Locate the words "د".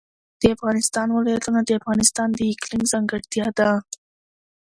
0.41-0.43, 1.63-1.69, 2.33-2.39